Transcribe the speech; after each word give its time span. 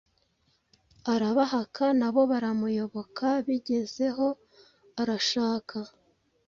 arabahaka, 1.13 1.85
nabo 1.99 2.21
baramuyoboka, 2.31 3.27
bigezeho 3.45 4.27
arashaka, 5.01 5.77